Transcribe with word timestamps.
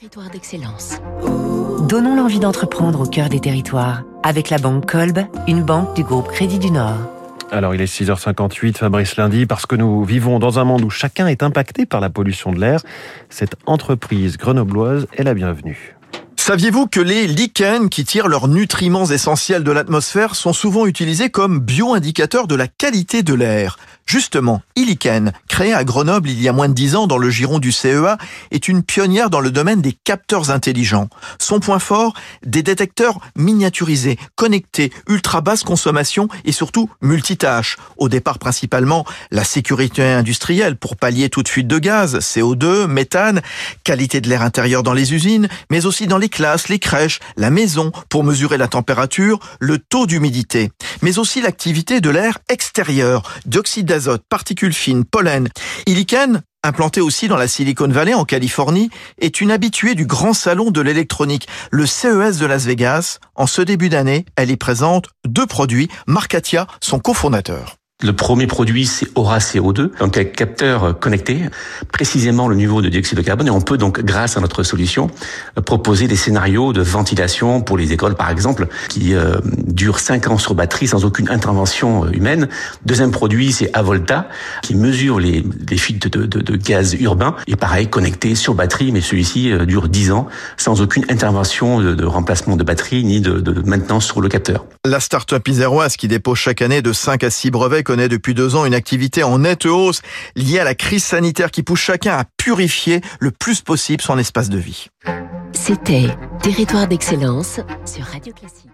Territoire 0.00 0.28
d'excellence. 0.28 0.98
Donnons 1.88 2.16
l'envie 2.16 2.40
d'entreprendre 2.40 3.02
au 3.02 3.06
cœur 3.06 3.28
des 3.28 3.38
territoires 3.38 4.02
avec 4.24 4.50
la 4.50 4.58
banque 4.58 4.90
Kolb, 4.90 5.20
une 5.46 5.62
banque 5.62 5.94
du 5.94 6.02
groupe 6.02 6.26
Crédit 6.32 6.58
du 6.58 6.72
Nord. 6.72 6.96
Alors 7.52 7.76
il 7.76 7.80
est 7.80 7.84
6h58, 7.84 8.76
Fabrice 8.76 9.14
Lundi, 9.14 9.46
parce 9.46 9.66
que 9.66 9.76
nous 9.76 10.02
vivons 10.02 10.40
dans 10.40 10.58
un 10.58 10.64
monde 10.64 10.82
où 10.82 10.90
chacun 10.90 11.28
est 11.28 11.44
impacté 11.44 11.86
par 11.86 12.00
la 12.00 12.10
pollution 12.10 12.50
de 12.50 12.58
l'air. 12.58 12.80
Cette 13.30 13.54
entreprise 13.66 14.36
grenobloise 14.36 15.06
est 15.16 15.22
la 15.22 15.32
bienvenue. 15.34 15.94
Saviez-vous 16.34 16.88
que 16.88 17.00
les 17.00 17.28
lichens 17.28 17.88
qui 17.88 18.04
tirent 18.04 18.28
leurs 18.28 18.48
nutriments 18.48 19.06
essentiels 19.06 19.62
de 19.62 19.70
l'atmosphère 19.70 20.34
sont 20.34 20.52
souvent 20.52 20.86
utilisés 20.86 21.30
comme 21.30 21.60
bioindicateurs 21.60 22.48
de 22.48 22.56
la 22.56 22.66
qualité 22.66 23.22
de 23.22 23.32
l'air? 23.32 23.78
Justement, 24.06 24.60
Illiken, 24.76 25.32
créée 25.48 25.72
à 25.72 25.82
Grenoble 25.82 26.28
il 26.28 26.40
y 26.42 26.48
a 26.48 26.52
moins 26.52 26.68
de 26.68 26.74
dix 26.74 26.94
ans 26.94 27.06
dans 27.06 27.16
le 27.16 27.30
giron 27.30 27.58
du 27.58 27.72
CEA, 27.72 28.18
est 28.50 28.68
une 28.68 28.82
pionnière 28.82 29.30
dans 29.30 29.40
le 29.40 29.50
domaine 29.50 29.80
des 29.80 29.92
capteurs 30.04 30.50
intelligents. 30.50 31.08
Son 31.38 31.58
point 31.58 31.78
fort, 31.78 32.12
des 32.44 32.62
détecteurs 32.62 33.18
miniaturisés, 33.34 34.18
connectés, 34.34 34.92
ultra 35.08 35.40
basse 35.40 35.62
consommation 35.62 36.28
et 36.44 36.52
surtout 36.52 36.90
multitâches. 37.00 37.78
Au 37.96 38.10
départ 38.10 38.38
principalement 38.38 39.06
la 39.30 39.42
sécurité 39.42 40.02
industrielle 40.02 40.76
pour 40.76 40.96
pallier 40.96 41.30
toute 41.30 41.48
fuite 41.48 41.66
de 41.66 41.78
gaz, 41.78 42.18
CO2, 42.18 42.86
méthane, 42.86 43.40
qualité 43.84 44.20
de 44.20 44.28
l'air 44.28 44.42
intérieur 44.42 44.82
dans 44.82 44.92
les 44.92 45.14
usines, 45.14 45.48
mais 45.70 45.86
aussi 45.86 46.06
dans 46.06 46.18
les 46.18 46.28
classes, 46.28 46.68
les 46.68 46.78
crèches, 46.78 47.20
la 47.38 47.50
maison 47.50 47.90
pour 48.10 48.22
mesurer 48.22 48.58
la 48.58 48.68
température, 48.68 49.38
le 49.60 49.78
taux 49.78 50.06
d'humidité, 50.06 50.70
mais 51.00 51.18
aussi 51.18 51.40
l'activité 51.40 52.02
de 52.02 52.10
l'air 52.10 52.38
extérieur, 52.50 53.22
dioxyde 53.46 53.93
d'azote, 53.94 54.24
particules 54.28 54.72
fines, 54.72 55.04
pollen. 55.04 55.48
Illiken, 55.86 56.42
implantée 56.64 57.00
aussi 57.00 57.28
dans 57.28 57.36
la 57.36 57.46
Silicon 57.46 57.86
Valley 57.86 58.12
en 58.12 58.24
Californie, 58.24 58.90
est 59.20 59.40
une 59.40 59.52
habituée 59.52 59.94
du 59.94 60.04
grand 60.04 60.32
salon 60.32 60.72
de 60.72 60.80
l'électronique, 60.80 61.46
le 61.70 61.86
CES 61.86 62.38
de 62.38 62.46
Las 62.46 62.64
Vegas. 62.64 63.18
En 63.36 63.46
ce 63.46 63.62
début 63.62 63.88
d'année, 63.88 64.24
elle 64.34 64.50
y 64.50 64.56
présente 64.56 65.06
deux 65.24 65.46
produits, 65.46 65.88
Marcatia, 66.08 66.66
son 66.80 66.98
cofondateur. 66.98 67.76
Le 68.04 68.12
premier 68.12 68.46
produit, 68.46 68.84
c'est 68.84 69.06
Aura 69.14 69.38
CO2, 69.38 69.98
donc 69.98 70.18
un 70.18 70.24
capteur 70.24 70.98
connecté, 70.98 71.40
précisément 71.90 72.48
le 72.48 72.54
niveau 72.54 72.82
de 72.82 72.90
dioxyde 72.90 73.16
de 73.16 73.22
carbone. 73.22 73.46
Et 73.46 73.50
on 73.50 73.62
peut 73.62 73.78
donc, 73.78 74.04
grâce 74.04 74.36
à 74.36 74.42
notre 74.42 74.62
solution, 74.62 75.08
proposer 75.64 76.06
des 76.06 76.14
scénarios 76.14 76.74
de 76.74 76.82
ventilation 76.82 77.62
pour 77.62 77.78
les 77.78 77.94
écoles, 77.94 78.14
par 78.14 78.28
exemple, 78.28 78.66
qui 78.90 79.14
euh, 79.14 79.36
durent 79.66 80.00
5 80.00 80.28
ans 80.28 80.36
sur 80.36 80.54
batterie 80.54 80.86
sans 80.86 81.06
aucune 81.06 81.30
intervention 81.30 82.06
humaine. 82.12 82.48
Deuxième 82.84 83.10
produit, 83.10 83.52
c'est 83.52 83.70
Avolta, 83.72 84.28
qui 84.60 84.74
mesure 84.74 85.18
les, 85.18 85.42
fuites 85.78 86.06
de, 86.06 86.56
gaz 86.56 86.92
urbains. 87.00 87.36
Et 87.46 87.56
pareil, 87.56 87.88
connecté 87.88 88.34
sur 88.34 88.52
batterie, 88.52 88.92
mais 88.92 89.00
celui-ci 89.00 89.50
euh, 89.50 89.64
dure 89.64 89.88
10 89.88 90.12
ans 90.12 90.26
sans 90.58 90.82
aucune 90.82 91.06
intervention 91.08 91.80
de, 91.80 92.04
remplacement 92.04 92.56
de 92.56 92.64
batterie 92.64 93.02
ni 93.02 93.22
de, 93.22 93.40
de 93.40 93.66
maintenance 93.66 94.04
sur 94.04 94.20
le 94.20 94.28
capteur. 94.28 94.66
La 94.84 95.00
start-up 95.00 95.48
iséroise 95.48 95.96
qui 95.96 96.06
dépose 96.06 96.36
chaque 96.36 96.60
année 96.60 96.82
de 96.82 96.92
5 96.92 97.24
à 97.24 97.30
6 97.30 97.50
brevets 97.50 97.82
depuis 97.96 98.34
deux 98.34 98.54
ans 98.56 98.64
une 98.64 98.74
activité 98.74 99.22
en 99.22 99.38
nette 99.40 99.66
hausse 99.66 100.02
liée 100.36 100.58
à 100.58 100.64
la 100.64 100.74
crise 100.74 101.04
sanitaire 101.04 101.50
qui 101.50 101.62
pousse 101.62 101.80
chacun 101.80 102.16
à 102.16 102.24
purifier 102.36 103.00
le 103.20 103.30
plus 103.30 103.60
possible 103.60 104.02
son 104.02 104.18
espace 104.18 104.48
de 104.48 104.58
vie. 104.58 104.88
C'était 105.52 106.08
Territoire 106.42 106.86
d'excellence 106.86 107.60
sur 107.86 108.04
Radio 108.04 108.32
Classique. 108.32 108.73